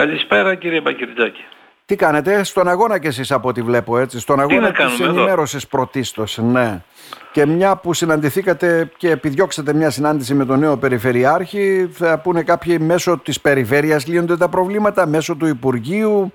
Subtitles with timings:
[0.00, 1.44] Καλησπέρα κύριε Μπακυρτζάκη.
[1.86, 6.38] Τι κάνετε, στον αγώνα κι εσείς από ό,τι βλέπω έτσι, στον αγώνα της ενημέρωσης πρωτίστως,
[6.38, 6.82] ναι.
[7.32, 12.78] Και μια που συναντηθήκατε και επιδιώξατε μια συνάντηση με τον νέο Περιφερειάρχη, θα πούνε κάποιοι
[12.80, 16.32] μέσω της περιφέρειας λύνονται τα προβλήματα, μέσω του Υπουργείου.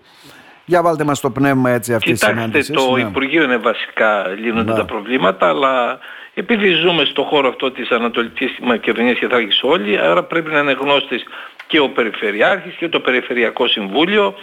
[0.66, 2.68] Για βάλτε μας το πνεύμα έτσι αυτής της συνάντησης.
[2.68, 3.08] Κοιτάξτε, το ναι.
[3.10, 4.78] Υπουργείο είναι βασικά λύνονται ναι.
[4.78, 6.00] τα προβλήματα, αλλά
[6.36, 10.72] επειδή ζούμε στο χώρο αυτό της Ανατολικής Μακεδονίας και Θράκης όλοι, άρα πρέπει να είναι
[10.72, 11.24] γνώστης
[11.68, 14.36] και ο Περιφερειάρχης και το Περιφερειακό Συμβούλιο,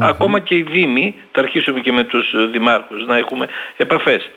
[0.00, 4.30] ακόμα και οι Δήμοι, θα αρχίσουμε και με τους Δημάρχους να έχουμε επαφές.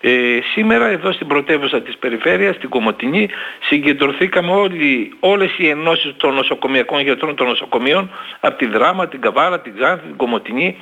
[0.00, 3.28] Ε, σήμερα εδώ στην πρωτεύουσα της περιφέρειας, στην Κομωτινή,
[3.60, 9.60] συγκεντρωθήκαμε όλοι, όλες οι ενώσεις των νοσοκομιακών γιατρών των νοσοκομείων από τη Δράμα, την Καβάλα,
[9.60, 10.76] την Ξάνθη, την Κομωτινή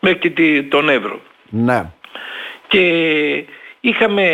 [0.00, 1.20] μέχρι και τον Εύρο.
[1.48, 1.90] Ναι.
[2.68, 2.82] Και
[3.88, 4.26] είχαμε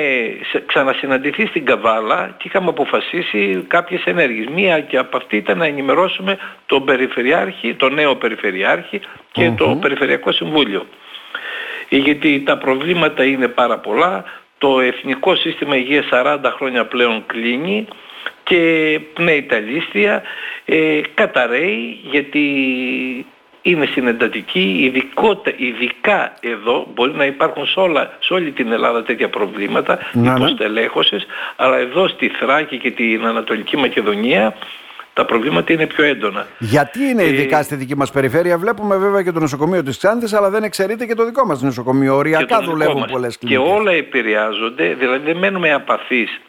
[0.66, 4.47] ξανασυναντηθεί στην Καβάλα και είχαμε αποφασίσει κάποιες ενέργειες.
[4.55, 9.01] Μία και από αυτή ήταν να ενημερώσουμε τον Περιφερειάρχη, τον νέο Περιφερειάρχη
[9.33, 10.87] και το Περιφερειακό Συμβούλιο.
[11.88, 14.25] Ε, γιατί τα προβλήματα είναι πάρα πολλά.
[14.58, 17.86] Το Εθνικό Σύστημα Υγείας 40 χρόνια πλέον κλείνει
[18.42, 20.23] και πνέει τα λίστια,
[20.64, 22.47] ε, καταραίει γιατί
[23.62, 24.92] είναι συνεντατική,
[25.56, 31.27] ειδικά εδώ, μπορεί να υπάρχουν σε, όλα, σε όλη την Ελλάδα τέτοια προβλήματα ναι, υποστελέχωσης,
[31.56, 34.55] αλλά εδώ στη Θράκη και την Ανατολική Μακεδονία
[35.14, 36.46] τα προβλήματα είναι πιο έντονα.
[36.58, 40.33] Γιατί είναι ειδικά ε, στη δική μας περιφέρεια, βλέπουμε βέβαια και το νοσοκομείο της Ξάνθης,
[40.33, 42.16] αλλά δεν εξαιρείται και το δικό μας νοσοκομείο.
[42.16, 43.64] Οριακά δουλεύουν πολλές κλινικές.
[43.64, 46.40] Και όλα επηρεάζονται, δηλαδή δεν μένουμε απαθείς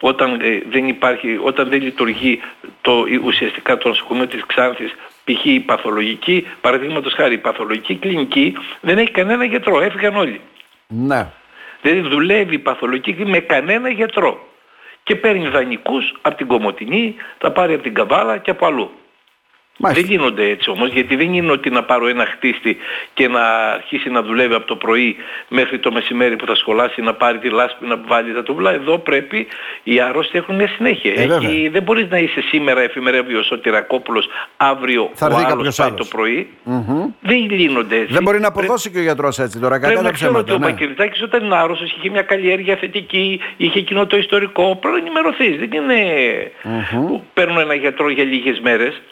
[0.00, 2.40] όταν, ε, δεν υπάρχει, όταν δεν λειτουργεί
[2.80, 4.94] το, ουσιαστικά το νοσοκομείο της Ξάνθης
[5.32, 5.44] π.χ.
[5.44, 10.40] η παθολογική, παραδείγματος χάρη η παθολογική κλινική δεν έχει κανένα γιατρό, έφυγαν όλοι.
[10.86, 11.26] Ναι.
[11.82, 14.48] Δηλαδή δουλεύει η παθολογική κλινική με κανένα γιατρό
[15.02, 18.90] και παίρνει δανεικούς από την Κομωτινή, θα πάρει από την Καβάλα και από αλλού.
[19.78, 22.76] Δεν γίνονται έτσι όμως, γιατί δεν είναι ότι να πάρω ένα χτίστη
[23.14, 25.16] και να αρχίσει να δουλεύει από το πρωί
[25.48, 28.72] μέχρι το μεσημέρι που θα σχολάσει, να πάρει τη λάσπη, να βάλει τα τούβλα.
[28.72, 29.46] Εδώ πρέπει
[29.82, 31.12] οι άρρωστοι έχουν μια συνέχεια.
[31.16, 35.92] Ε, Έχει, δεν μπορείς να είσαι σήμερα εφημερεύει ο Τυρακόπουλος, αύριο θα ο άλλος πάει
[35.92, 36.48] το πρωί.
[36.66, 37.12] Mm-hmm.
[37.20, 38.12] Δεν λύνονται έτσι.
[38.12, 39.78] Δεν μπορεί να αποδώσει και ο γιατρός έτσι τώρα.
[39.80, 40.74] Πρέπει να ξέρω ότι ο ναι.
[41.24, 45.58] όταν είναι άρρωστος είχε μια καλλιέργεια θετική, είχε εκείνο το ιστορικό, πρέπει να ενημερωθείς.
[45.58, 46.02] Δεν είναι
[46.64, 47.20] mm-hmm.
[47.34, 49.02] παίρνω ένα γιατρό για λίγες μέρες.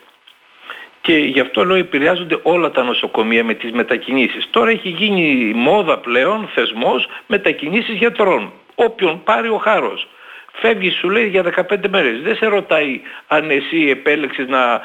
[1.07, 4.47] Και γι' αυτό λέω επηρεάζονται όλα τα νοσοκομεία με τις μετακινήσεις.
[4.49, 8.51] Τώρα έχει γίνει μόδα πλέον, θεσμός, μετακινήσεις γιατρών.
[8.75, 10.07] Όποιον πάρει ο χάρος.
[10.51, 12.21] Φεύγεις σου λέει για 15 μέρες.
[12.21, 14.81] Δεν σε ρωτάει αν εσύ επέλεξες να,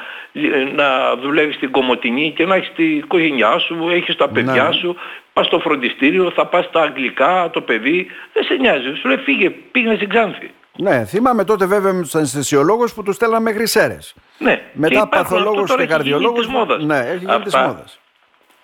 [0.75, 4.73] να δουλεύεις στην Κομωτινή και να έχεις την οικογένειά σου, έχεις τα παιδιά ναι.
[4.73, 4.95] σου,
[5.33, 8.07] πας στο φροντιστήριο, θα πας στα αγγλικά, το παιδί.
[8.33, 8.95] Δεν σε νοιάζει.
[9.01, 10.51] Σου λέει φύγε, πήγαινε στην Ξάνθη.
[10.77, 14.15] Ναι, θυμάμαι τότε βέβαια με τους αναισθησιολόγους που τους στέλναν μέχρι Σέρες.
[14.37, 14.61] Ναι.
[14.73, 16.47] Μετά παθολόγους και καρδιολόγους.
[16.79, 17.99] Ναι, έχει γίνει της μόδας.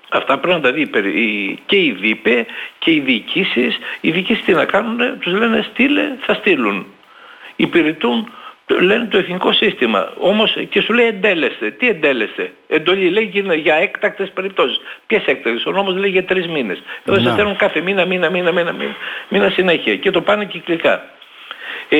[0.09, 0.89] Αυτά πρέπει να τα δει
[1.65, 2.45] και οι ΔΥΠΕ
[2.79, 3.77] και οι διοικήσεις.
[4.01, 6.85] Οι διοικήσεις τι να κάνουν, τους λένε στείλε, θα στείλουν.
[7.55, 8.31] Υπηρετούν,
[8.67, 10.13] λένε το εθνικό σύστημα.
[10.17, 11.71] Όμως και σου λέει εντέλεστε.
[11.71, 14.79] Τι εντέλεστε; Εντολή λέει για έκτακτες περιπτώσεις.
[15.07, 16.83] Ποιες έκτακτες; Ο νόμος λέει για τρεις μήνες.
[17.05, 18.95] Εδώ σας στέλνουν κάθε μήνα, μήνα, μήνα, μήνα, μήνα,
[19.29, 19.95] μήνα συνέχεια.
[19.95, 21.09] Και το πάνε κυκλικά.
[21.89, 21.97] Ε,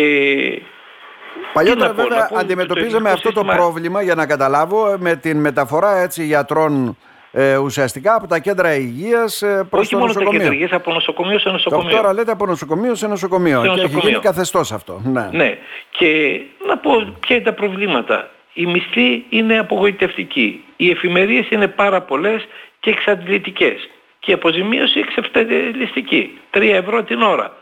[1.54, 6.98] Παλιότερα βέβαια αντιμετωπίζαμε αυτό το πρόβλημα για να καταλάβω με την μεταφορά έτσι γιατρών
[7.32, 10.48] ε, ουσιαστικά από τα κέντρα υγείας ε, προς το νοσοκομείο.
[10.48, 11.96] Όχι μόνο τα από νοσοκομείο σε νοσοκομείο.
[11.96, 13.64] Τώρα λέτε από νοσοκομείο σε νοσοκομείο.
[13.64, 15.02] Σε και έχει γίνει καθεστώς αυτό.
[15.04, 15.30] Ναι.
[15.32, 15.58] ναι.
[15.90, 18.30] Και να πω ποια είναι τα προβλήματα.
[18.54, 20.64] Η μισθή είναι απογοητευτική.
[20.76, 22.48] Οι εφημερίες είναι πάρα πολλές
[22.80, 23.90] και εξαντλητικές.
[24.20, 26.40] Και η αποζημίωση εξευτελιστική.
[26.54, 27.58] 3 ευρώ την ώρα.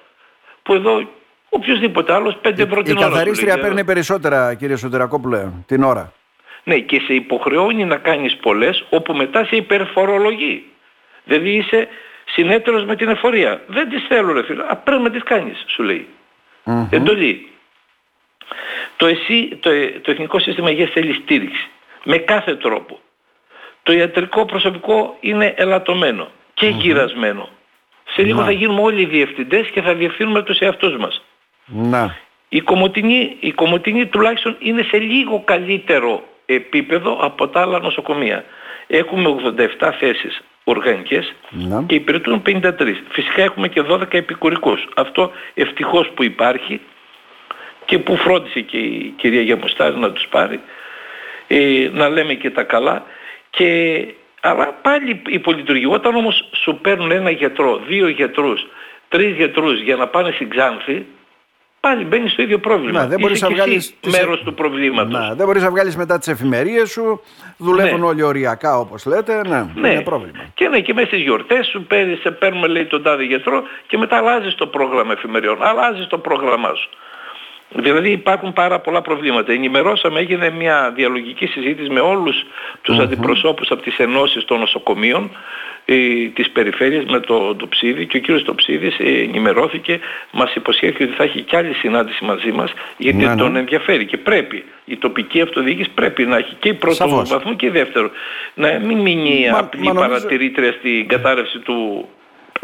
[0.63, 1.07] Που εδώ
[1.49, 3.07] οποιοδήποτε άλλος 5 ευρώ την η ώρα.
[3.07, 6.13] Η καθαρίστρια παίρνει περισσότερα κύριε Σωτερακόπουλε την ώρα.
[6.63, 10.65] Ναι και σε υποχρεώνει να κάνεις πολλές όπου μετά σε υπερφορολογεί.
[11.23, 11.87] Δηλαδή είσαι
[12.25, 13.61] συνέτερος με την εφορία.
[13.67, 14.63] Δεν τις θέλω ρε φίλε.
[14.67, 16.07] Α, πρέπει να τις κάνεις σου λέει.
[16.65, 16.87] Mm-hmm.
[16.89, 17.49] Εντολή.
[18.97, 19.69] Το, εσύ, το,
[20.01, 21.69] το Εθνικό Σύστημα Υγείας θέλει στήριξη.
[22.03, 22.99] Με κάθε τρόπο.
[23.83, 26.79] Το ιατρικό προσωπικό είναι ελαττωμένο και mm-hmm.
[26.79, 27.49] γυρασμένο.
[28.13, 31.23] Σε λίγο θα γίνουμε όλοι οι διευθυντές και θα διευθύνουμε τους εαυτούς μας.
[31.67, 32.15] Να.
[32.49, 38.43] Η Κομωτινή, η Κομωτινή τουλάχιστον είναι σε λίγο καλύτερο επίπεδο από τα άλλα νοσοκομεία.
[38.87, 39.35] Έχουμε
[39.79, 41.33] 87 θέσεις οργανικές
[41.85, 42.71] και υπηρετούν 53.
[43.09, 44.87] Φυσικά έχουμε και 12 επικουρικούς.
[44.95, 46.81] Αυτό ευτυχώς που υπάρχει
[47.85, 50.59] και που φρόντισε και η κυρία Γιαμουστάρη να τους πάρει,
[51.47, 53.03] ε, να λέμε και τα καλά.
[53.49, 53.97] Και,
[54.41, 55.85] αλλά πάλι υπολειτουργεί.
[55.85, 58.67] Όταν όμως σου παίρνουν ένα γιατρό, δύο γιατρούς,
[59.09, 61.05] τρεις γιατρούς για να πάνε στην Ξάνθη,
[61.87, 63.01] πάλι μπαίνεις στο ίδιο πρόβλημα.
[63.01, 65.19] Ναι, δεν μπορείς Είσαι να και εσύ βγάλεις τις- μέρος του προβλήματος.
[65.19, 67.21] Ναι, δεν μπορείς να βγάλεις μετά τις εφημερίες σου,
[67.57, 68.05] δουλεύουν Ναι.
[68.05, 69.89] όλοι οριακά όπως λέτε, ναι, Ναι.
[69.89, 70.37] είναι πρόβλημα.
[70.53, 73.97] Και ναι, και μέσα στις γιορτές σου παίρνεις, σε παίρνουμε λέει τον τάδε γιατρό και
[73.97, 76.89] μετά αλλάζεις το πρόγραμμα εφημεριών, αλλάζεις το πρόγραμμά σου.
[77.69, 79.51] Δηλαδή υπάρχουν πάρα πολλά προβλήματα.
[79.51, 82.35] Ενημερώσαμε, έγινε μια διαλογική συζήτηση με όλους
[82.81, 85.31] τους αντιπροσώπους από τις ενώσεις των νοσοκομείων
[85.89, 85.95] ε,
[86.33, 89.99] της περιφέρειας με το, το Ψίδη και ο κύριος Τοψίδης ε, ενημερώθηκε,
[90.31, 93.35] μας υποσχέθηκε ότι θα έχει κι άλλη συνάντηση μαζί μας γιατί Ναι, ναι.
[93.35, 94.63] τον ενδιαφέρει και πρέπει.
[94.85, 97.29] Η τοπική αυτοδιοίκηση πρέπει να έχει και πρώτο Σαφώς.
[97.29, 98.11] βαθμό και δεύτερο.
[98.53, 102.16] Να μην μείνει Μα- απλή μα νομίζω- παρατηρήτρια στην κατάρρευση του Ε,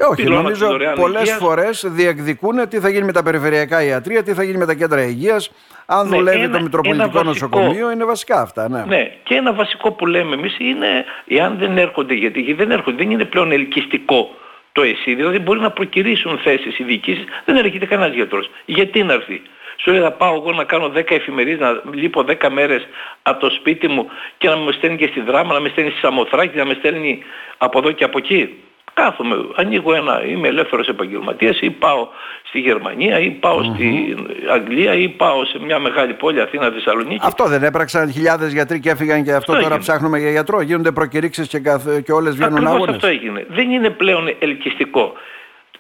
[0.10, 1.38] όχι, πυλώνα νομίζω της δωρεάν πολλές υγείας.
[1.38, 5.02] φορές διεκδικούν τι θα γίνει με τα περιφερειακά ιατρία, τι θα γίνει με τα κέντρα
[5.04, 5.52] υγείας.
[5.86, 8.70] Αν Ναι, δουλεύει ένα- το Μητροπολιτικό ένα βασικό- Νοσοκομείο, είναι βασικά αυτά.
[8.70, 8.84] Ναι.
[8.88, 12.98] Ναι, και ένα βασικό που λέμε εμείς είναι εάν δεν έρχονται, γιατί, γιατί δεν έρχονται,
[12.98, 14.36] δεν είναι πλέον ελκυστικό
[14.72, 18.50] το ΕΣΥ, δηλαδή μπορεί να προκυρήσουν θέσεις οι διοικήσεις, δεν έρχεται κανένας γιατρός.
[18.66, 19.42] Γιατί να έρθει;
[19.78, 22.88] Σου λέει θα πάω εγώ να κάνω 10 εφημερίες, να λείπω 10 μέρες
[23.24, 24.08] από το σπίτι μου
[24.38, 27.24] και να με στέλνει και στη δράμα, να με στέλνει στη Σαμοθράκη, να με στέλνει
[27.58, 28.50] από εδώ και από εκεί;
[28.94, 32.08] Κάθομαι, ανοίγω ένα, είμαι ελεύθερος επαγγελματίας ή πάω
[32.44, 34.16] στη Γερμανία ή πάω στη
[34.52, 37.20] Αγγλία ή πάω σε μια μεγάλη πόλη Αθήνα, Θεσσαλονίκη.
[37.24, 39.80] Αυτό δεν έπραξαν χιλιάδες γιατροί και έφυγαν και αυτό, Αυτό τώρα έγινε.
[39.80, 40.62] ψάχνουμε για γιατρό.
[40.62, 42.96] Γίνονται προκηρύξεις και, καθ- και όλες βγαίνουν Ακριβώς αγώνες.
[42.96, 43.46] αυτό έγινε.
[43.50, 45.14] Δεν είναι πλέον ελκυστικό.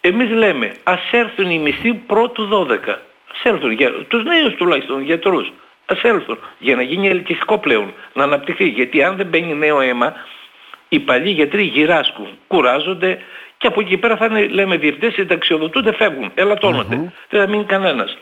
[0.01, 3.00] Εμείς λέμε ας έρθουν οι μισθοί πρώτου 12.
[3.33, 5.51] Ας έρθουν για τους νέους τουλάχιστον γιατρούς.
[5.86, 8.68] Ας έρθουν για να γίνει ελκυστικό πλέον, να αναπτυχθεί.
[8.68, 10.13] Γιατί αν δεν μπαίνει νέο αίμα,
[10.95, 13.18] οι παλιοί γιατροί γυράσκουν, κουράζονται
[13.57, 16.95] και από εκεί πέρα θα είναι, λέμε, διευθυντές, συνταξιοδοτούνται, φεύγουν, ελαττώνονται.
[17.30, 18.18] Δεν θα μείνει κανένας.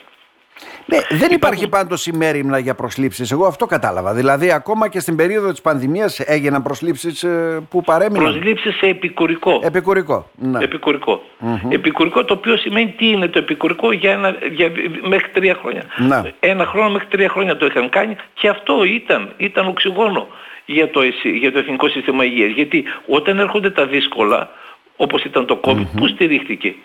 [0.86, 3.32] Ναι, δεν υπάρχει πάντως ημέρημνα για προσλήψεις.
[3.32, 4.14] Εγώ αυτό κατάλαβα.
[4.14, 8.32] Δηλαδή, ακόμα και στην περίοδο της πανδημίας έγιναν προσλήψεις ε, που παρέμειναν.
[8.32, 9.60] Προσλήψεις σε επικουρικό.
[9.64, 10.30] Επικουρικό.
[10.36, 10.64] Ναι.
[10.64, 11.22] Επικουρικό.
[11.70, 14.72] Επικουρικό το οποίο σημαίνει τι είναι το επικουρικό για, ένα, για
[15.08, 15.84] μέχρι τρία χρόνια.
[15.98, 16.22] Ναι.
[16.40, 20.28] Ένα χρόνο μέχρι τρία χρόνια το είχαν κάνει και αυτό ήταν, ήταν οξυγόνο
[20.66, 22.52] για το, ΕΣΥ, για το Εθνικό Σύστημα Υγείας.
[22.52, 24.50] Γιατί όταν έρχονται τα δύσκολα,
[24.96, 26.76] όπως ήταν το COVID, πού στηρίχθηκε;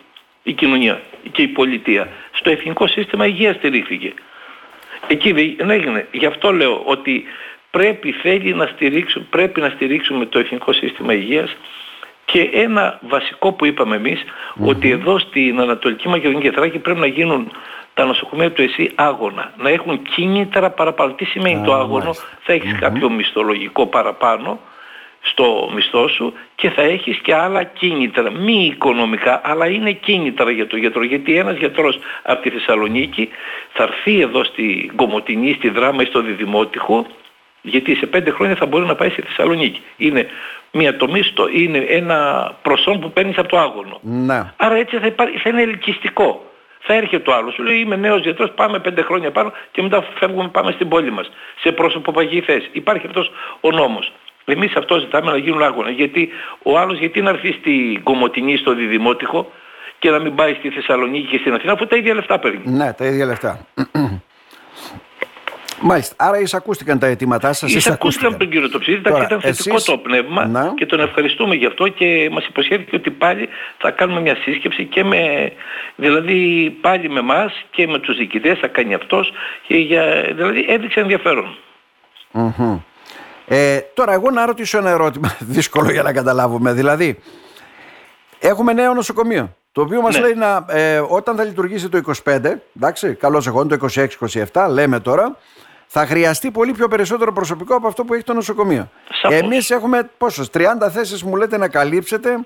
[0.46, 1.00] Η κοινωνία
[1.32, 2.08] και η πολιτεία.
[2.32, 4.12] Στο Εθνικό Σύστημα Υγείας στηρίχθηκε.
[5.06, 6.06] Εκεί δεν έγινε.
[6.10, 7.24] Γι' αυτό λέω ότι
[7.70, 11.56] πρέπει, θέλει να στηρίξουμε, πρέπει να στηρίξουμε το Εθνικό Σύστημα Υγείας
[12.24, 14.24] και ένα βασικό που είπαμε εμείς,
[14.64, 17.50] ότι εδώ στην Ανατολική Μακεδονία και Θράκη πρέπει να γίνουν
[17.94, 19.52] τα νοσοκομεία του ΕΣΥ άγωνα.
[19.56, 21.12] Να έχουν κίνητρα παραπάνω.
[21.12, 22.24] Τι σημαίνει Α, το άγωνο, μάλιστα.
[22.40, 24.60] θα έχεις κάποιο μισθολογικό παραπάνω
[25.30, 28.30] στο μισθό σου και θα έχεις και άλλα κίνητρα.
[28.30, 31.04] Μη οικονομικά, αλλά είναι κίνητρα για τον γιατρό.
[31.04, 33.28] Γιατί ένας γιατρός από τη Θεσσαλονίκη
[33.72, 37.06] θα έρθει εδώ στη Κομωτινή, στη Δράμα ή στο Διδημότυχο
[37.66, 39.82] γιατί σε πέντε χρόνια θα μπορεί να πάει στη Θεσσαλονίκη.
[39.96, 40.28] Είναι
[40.72, 43.98] μια τομή στο, είναι ένα προσόν που παίρνεις από το άγωνο.
[44.02, 44.52] Ναι.
[44.56, 46.50] Άρα έτσι θα, υπάρχει, θα είναι ελκυστικό.
[46.80, 50.04] Θα έρχεται ο άλλος, σου λέει είμαι νέος γιατρός, πάμε πέντε χρόνια πάνω και μετά
[50.18, 51.30] φεύγουμε πάμε στην πόλη μας.
[51.60, 52.68] Σε πρόσωποπαγή θέση.
[52.72, 53.30] Υπάρχει αυτός
[53.60, 54.12] ο νόμος.
[54.48, 55.90] Εμείς αυτό ζητάμε να γίνουν άγωνα.
[55.90, 56.28] Γιατί
[56.62, 59.52] ο άλλος γιατί να έρθει στην Κομωτινή, στο Διδημότυχο
[59.98, 62.60] και να μην πάει στη Θεσσαλονίκη και στην Αθήνα αφού τα ίδια λεφτά παίρνει.
[62.64, 63.66] Ναι, τα ίδια λεφτά.
[65.80, 66.14] Μάλιστα.
[66.18, 67.74] Άρα εισακούστηκαν τα αιτήματά σας.
[67.74, 70.72] Εισακούστηκαν από τον κύριο Τοψίδη, Τώρα, ήταν θετικό εσείς- το πνεύμα Ναι.
[70.74, 73.48] και τον ευχαριστούμε γι' αυτό και μας υποσχέθηκε ότι πάλι
[73.78, 75.52] θα κάνουμε μια σύσκεψη και με,
[75.96, 79.32] δηλαδή πάλι με εμάς και με τους διοικητές θα κάνει αυτός
[79.66, 81.56] και για, δηλαδή έδειξε ενδιαφέρον.
[82.30, 82.78] Μμμ.
[83.48, 86.72] Ε, τώρα, εγώ να ρωτήσω ένα ερώτημα δύσκολο για να καταλάβουμε.
[86.72, 87.18] Δηλαδή,
[88.38, 89.54] έχουμε νέο νοσοκομείο.
[89.72, 90.20] Το οποίο μας Ναι.
[90.20, 93.74] λέει να, ε, όταν θα λειτουργήσει το 25, εντάξει, καλώς εγώ, το
[94.52, 95.36] 26-27, λέμε τώρα,
[95.86, 98.90] θα χρειαστεί πολύ πιο περισσότερο προσωπικό από αυτό που έχει το νοσοκομείο.
[99.22, 99.38] Σαφώς.
[99.38, 102.38] Εμείς έχουμε πόσες, 30 θέσεις μου λέτε να καλύψετε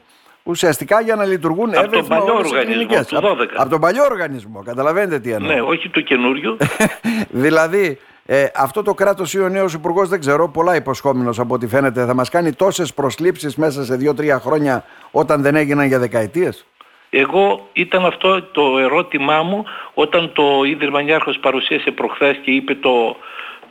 [0.43, 3.07] ουσιαστικά για να λειτουργούν Από τον εύρυθμα παλιό όλες οι οργανισμό, κλινικές.
[3.07, 3.57] του Από- 12.
[3.57, 5.53] Από τον παλιό οργανισμό, καταλαβαίνετε τι εννοώ.
[5.55, 6.57] Ναι, όχι το καινούριο.
[7.45, 7.99] δηλαδή,
[8.33, 12.05] ε, αυτό το κράτος ή ο νέος υπουργός, δεν ξέρω, πολλά υποσχόμενος από ό,τι φαίνεται,
[12.05, 16.67] θα μας κάνει τόσες προσλήψεις μέσα σε δύο-τρία χρόνια όταν δεν έγιναν για δεκαετίες;
[17.11, 23.17] Εγώ ήταν αυτό το ερώτημά μου όταν το Ίδρυμα Νιάρχος παρουσίασε προχθές και είπε το,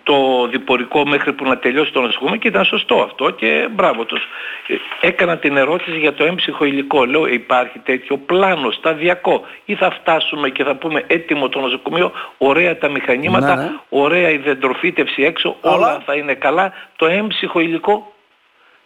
[0.10, 4.22] το διπορικό μέχρι που να τελειώσει το νοσοκομείο και ήταν σωστό αυτό και μπράβο τους.
[4.68, 7.06] Ε, Έκανα την ερώτηση για το έμψυχο υλικό.
[7.06, 12.78] Λέω υπάρχει τέτοιο πλάνο σταδιακό ή θα φτάσουμε και θα πούμε έτοιμο το νοσοκομείο, ωραία
[12.78, 13.70] τα μηχανήματα, Ναι, ναι.
[13.90, 16.74] ωραία η δεντροφύτευση έξω, Αλλά- όλα θα είναι καλά.
[16.96, 18.14] Το έμψυχο υλικό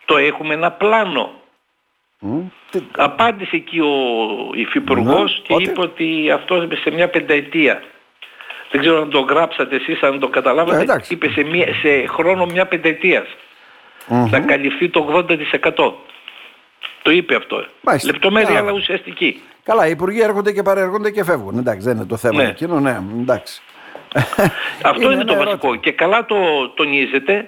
[0.05, 1.31] το έχουμε ένα πλάνο.
[2.97, 3.93] Απάντησε εκεί ο
[4.53, 7.81] υφυπουργός Ναι, και ότι; είπε ότι αυτό είπε σε μια πενταετία.
[8.73, 10.77] Δεν ξέρω αν το γράψατε εσείς, αν το καταλάβατε.
[10.77, 11.13] Ε, εντάξει.
[11.13, 13.25] είπε σε, μια, σε χρόνο μια πενταετίας.
[14.29, 15.93] Θα καλυφθεί το 80%.
[17.01, 17.65] Το είπε αυτό.
[17.81, 18.11] Μάλιστα.
[18.11, 18.59] Λεπτομέρεια Καλά.
[18.59, 19.41] αλλά ουσιαστική.
[19.63, 21.57] Καλά, οι υπουργοί έρχονται και παρέρχονται και φεύγουν.
[21.57, 22.49] Εντάξει, δεν είναι το θέμα Ναι.
[22.49, 23.61] εκείνο, ναι, εντάξει.
[24.83, 25.45] Αυτό είναι, ένα το ερώτημα.
[25.45, 25.75] βασικό.
[25.75, 26.35] Και καλά το
[26.75, 27.47] τονίζετε.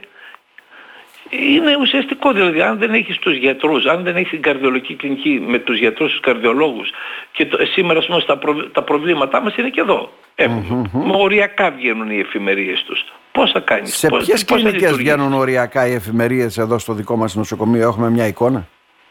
[1.30, 5.60] Είναι ουσιαστικό δηλαδή αν δεν έχεις τους γιατρούς, αν δεν έχεις την καρδιολογική κλινική με
[5.60, 6.90] τους γιατρούς, τους καρδιολόγους
[7.32, 10.12] και το, σήμερα ας πούμε, στα προ- τα προβλήματά μας είναι και εδώ.
[10.36, 10.90] Έχουμε.
[11.12, 13.06] Οριακά βγαίνουν οι εφημερίες τους.
[13.32, 16.78] Πώς θα κάνεις, Σε πώς, ποιες πώς θα κλινικές λειτουργήσεις; βγαίνουν οριακά οι εφημερίες εδώ
[16.80, 18.68] στο δικό μας νοσοκομείο, έχουμε μια εικόνα;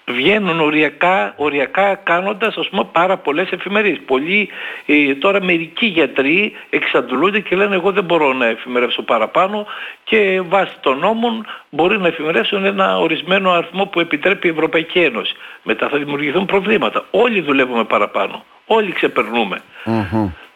[0.07, 3.99] βγαίνουν οριακά, οριακά κάνοντας ας πούμε πάρα πολλές εφημερίες.
[4.07, 4.49] Πολλοί
[4.87, 9.67] ε, τώρα μερικοί γιατροί εξαντλούνται και λένε εγώ δεν μπορώ να εφημερεύσω παραπάνω
[10.05, 15.35] και βάσει των νόμων μπορεί να εφημερεύσουν ένα ορισμένο αριθμό που επιτρέπει η Ευρωπαϊκή Ένωση.
[15.63, 17.05] Μετά θα δημιουργηθούν προβλήματα.
[17.11, 18.45] Όλοι δουλεύουμε παραπάνω.
[18.67, 19.63] Όλοι ξεπερνούμε.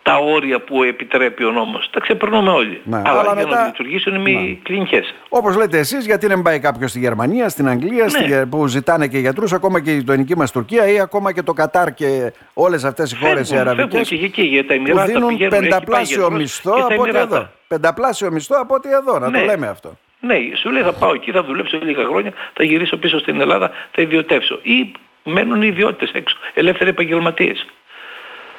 [0.08, 1.90] Τα όρια που επιτρέπει ο νόμος.
[1.90, 2.80] Τα ξεπερνούμε όλοι.
[2.84, 5.14] Ναι, Αλλά, αλλά για μετά- να λειτουργήσουν οι κλινικές.
[5.28, 8.08] Όπως λέτε εσείς, γιατί δεν πάει κάποιος στη Γερμανία, στην Αγγλία, Ναι.
[8.08, 11.52] στη- που ζητάνε και γιατρούς, ακόμα και η γειτονική μας Τουρκία ή ακόμα και το
[11.52, 14.08] Κατάρ και όλες αυτές οι χώρες οι Φεύγουν, φεύγουν αραβικές.
[14.18, 16.92] και εκεί για τα Που Εμμυράτα δίνουν πηγαίνουν, έχει πάει πενταπλάσιο γιατρός μισθό και στα
[16.94, 17.36] από ό,τι Εμμυράτα.
[17.36, 17.48] εδώ.
[17.68, 19.44] Πενταπλάσιο μισθό από ό,τι εδώ, να το Ναι.
[19.44, 19.98] λέμε αυτό.
[20.20, 23.70] Ναι, σου λέει θα πάω εκεί, θα δουλέψω λίγα χρόνια, θα γυρίσω πίσω στην Ελλάδα,
[23.90, 24.58] θα ιδιωτεύσω.
[24.62, 24.92] Ή
[25.24, 27.66] μένουν οι ιδιώτες έξω, ελεύθεροι επαγγελματίες.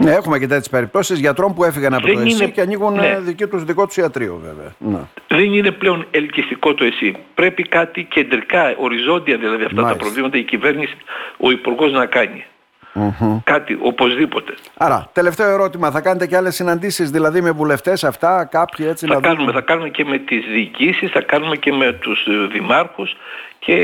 [0.01, 2.93] Ναι, έχουμε και τέτοιες περιπτώσεις γιατρών που έφυγαν από Δεν το ΕΣΥ είναι- και ανοίγουν
[2.93, 3.07] ναι.
[3.07, 4.73] ε, δική τους, δικό τους ιατρείο, βέβαια.
[4.77, 4.99] Ναι.
[5.27, 7.15] Δεν είναι πλέον ελκυστικό το εσύ.
[7.35, 9.97] Πρέπει κάτι κεντρικά, οριζόντια δηλαδή αυτά Μάλιστα.
[9.97, 10.95] τα προβλήματα η κυβέρνηση,
[11.37, 12.45] ο Υπουργός να κάνει.
[12.93, 13.39] Μμμ.
[13.43, 14.53] Κάτι, οπωσδήποτε.
[14.77, 15.91] Άρα, τελευταίο ερώτημα.
[15.91, 19.51] Θα κάνετε και άλλες συναντήσεις δηλαδή με βουλευτές αυτά, κάποιοι έτσι Θα να δουν- κάνουμε,
[19.51, 23.15] θα κάνουμε και με τις διοικήσεις, θα κάνουμε και με τους ε, δημάρχους
[23.59, 23.75] και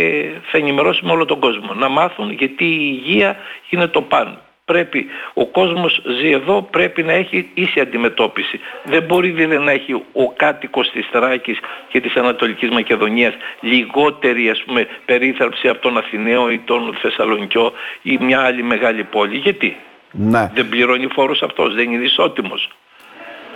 [0.51, 1.73] θα ενημερώσουμε όλο τον κόσμο.
[1.73, 3.35] Να μάθουν γιατί η υγεία
[3.69, 4.37] είναι το παν.
[4.65, 8.59] Πρέπει, ο κόσμος ζει εδώ, πρέπει να έχει ίση αντιμετώπιση.
[8.83, 14.63] Δεν μπορεί δηλαδή να έχει ο κάτοικος της Θράκης και της Ανατολικής Μακεδονίας λιγότερη ας
[14.65, 19.37] πούμε περίθαλψη από τον Αθηναίο ή τον Θεσσαλονικιό ή μια άλλη μεγάλη πόλη.
[19.37, 19.77] Γιατί;
[20.11, 20.51] Ναι.
[20.53, 22.69] δεν πληρώνει φόρος αυτός, δεν είναι ισότιμος.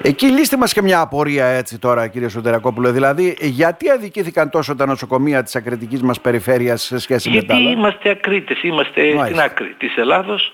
[0.01, 2.91] Εκεί λύστε μας και μια απορία έτσι τώρα κύριε Σωτερακόπουλο.
[2.91, 7.67] Δηλαδή, γιατί αδικήθηκαν τόσο τα νοσοκομεία της ακριτικής μας περιφέρειας σε σχέση με τα Γιατί
[7.67, 9.25] άλλα; είμαστε ακρίτες, είμαστε Μάλιστα.
[9.25, 10.53] στην άκρη της Ελλάδος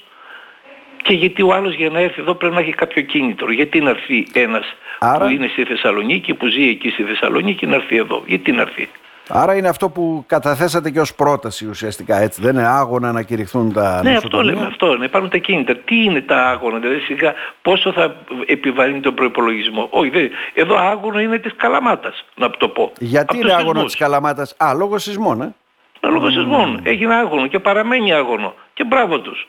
[1.05, 3.51] και γιατί ο άλλος για να έρθει εδώ πρέπει να έχει κάποιο κίνητρο.
[3.51, 7.75] Γιατί να έρθει ένας Άρα- που είναι στη Θεσσαλονίκη, που ζει εκεί στη Θεσσαλονίκη να
[7.75, 8.23] έρθει εδώ.
[8.25, 8.89] Γιατί να έρθει;
[9.29, 12.41] Άρα είναι αυτό που καταθέσατε και ως πρόταση ουσιαστικά έτσι.
[12.41, 14.97] Δεν είναι άγωνα να κηρυχθούν τα Ναι, αυτό νοσοκομεία; λέμε, αυτό.
[14.97, 15.75] Να υπάρχουν τα κίνητρα.
[15.75, 20.29] Τι είναι τα άγωνα, δηλαδή σιγά πόσο θα επιβαρύνει τον προϋπολογισμό; Όχι, δεν.
[20.53, 22.91] εδώ άγωνο είναι της Καλαμάτας, να το πω.
[22.99, 23.91] Γιατί Απ' είναι τους άγωνο σεισμούς.
[23.91, 25.53] της Καλαμάτας; Α, λόγω σεισμών, ε.
[26.01, 26.79] Λόγω σεισμών.
[26.83, 28.53] Έγινε άγωνο και παραμένει άγωνο.
[28.73, 29.47] Και μπράβο τους.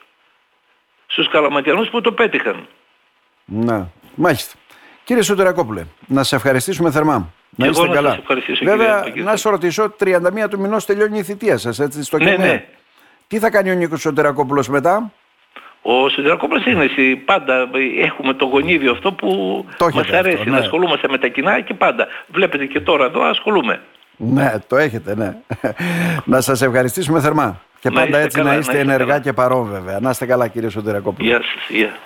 [1.06, 2.66] Στους Καλαματιανούς που το πέτυχαν.
[3.44, 3.84] Ναι,
[4.14, 4.54] μάλιστα.
[5.04, 7.32] Κύριε Σωτερακόπουλε, να σε ευχαριστήσουμε θερμά.
[7.58, 8.08] Να Και είστε εγώ να καλά.
[8.10, 9.22] σας ευχαριστήσω, κύριε Βέβαια, Παγκίδη.
[9.22, 12.46] να σε ρωτήσω, 31 του μηνός τελειώνει η θητεία σας, έτσι, στο Ναι, ΚΕΝΕ.
[12.46, 12.64] ναι.
[13.28, 15.12] Τι θα κάνει ο Νίκος Σωτερακόπουλος μετά;
[15.82, 17.16] Ο Σιδηρακόπουλος είναι εσύ.
[17.16, 19.28] Πάντα έχουμε το γονίδιο αυτό που
[19.76, 20.62] Το έχετε μας αρέσει αυτό, να ναι.
[20.64, 22.06] ασχολούμαστε με τα κοινά και πάντα.
[22.26, 23.80] Βλέπετε και τώρα εδώ ασχολούμαι.
[24.16, 25.36] Ναι, το έχετε, ναι.
[26.24, 27.60] να σας ευχαριστήσουμε θερμά.
[27.80, 29.20] Και Να πάντα είστε έτσι καλά, να να είστε είστε ενεργά καλά.
[29.20, 30.00] και παρόν βέβαια.
[30.00, 31.28] Να είστε καλά κύριε Σωτερακόπουλο.
[31.28, 31.68] Γεια σας.
[31.68, 31.96] Γεια.